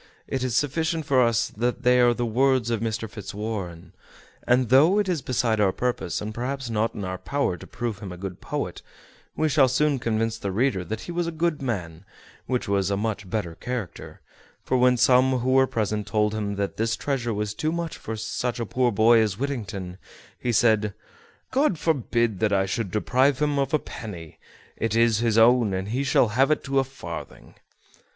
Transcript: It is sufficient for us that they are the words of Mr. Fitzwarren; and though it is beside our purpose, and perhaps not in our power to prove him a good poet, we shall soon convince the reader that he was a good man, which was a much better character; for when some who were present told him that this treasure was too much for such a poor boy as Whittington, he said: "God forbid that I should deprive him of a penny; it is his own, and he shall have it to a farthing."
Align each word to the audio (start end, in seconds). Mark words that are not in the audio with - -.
It 0.27 0.43
is 0.43 0.55
sufficient 0.55 1.05
for 1.05 1.21
us 1.21 1.49
that 1.49 1.83
they 1.83 1.99
are 1.99 2.15
the 2.15 2.25
words 2.25 2.71
of 2.71 2.79
Mr. 2.79 3.07
Fitzwarren; 3.07 3.93
and 4.47 4.69
though 4.69 4.97
it 4.97 5.07
is 5.07 5.21
beside 5.21 5.59
our 5.61 5.71
purpose, 5.71 6.21
and 6.21 6.33
perhaps 6.33 6.71
not 6.71 6.95
in 6.95 7.05
our 7.05 7.19
power 7.19 7.55
to 7.55 7.67
prove 7.67 7.99
him 7.99 8.11
a 8.11 8.17
good 8.17 8.41
poet, 8.41 8.81
we 9.35 9.47
shall 9.47 9.67
soon 9.67 9.99
convince 9.99 10.39
the 10.39 10.51
reader 10.51 10.83
that 10.83 11.01
he 11.01 11.11
was 11.11 11.27
a 11.27 11.31
good 11.31 11.61
man, 11.61 12.03
which 12.47 12.67
was 12.67 12.89
a 12.89 12.97
much 12.97 13.29
better 13.29 13.53
character; 13.53 14.21
for 14.63 14.75
when 14.75 14.97
some 14.97 15.37
who 15.37 15.51
were 15.51 15.67
present 15.67 16.07
told 16.07 16.33
him 16.33 16.55
that 16.55 16.77
this 16.77 16.95
treasure 16.95 17.31
was 17.31 17.53
too 17.53 17.71
much 17.71 17.95
for 17.95 18.15
such 18.15 18.59
a 18.59 18.65
poor 18.65 18.91
boy 18.91 19.19
as 19.19 19.37
Whittington, 19.37 19.99
he 20.39 20.51
said: 20.51 20.95
"God 21.51 21.77
forbid 21.77 22.39
that 22.39 22.51
I 22.51 22.65
should 22.65 22.89
deprive 22.89 23.37
him 23.37 23.59
of 23.59 23.71
a 23.71 23.77
penny; 23.77 24.39
it 24.77 24.95
is 24.95 25.19
his 25.19 25.37
own, 25.37 25.75
and 25.75 25.89
he 25.89 26.03
shall 26.03 26.29
have 26.29 26.49
it 26.49 26.63
to 26.63 26.79
a 26.79 26.83
farthing." 26.83 27.53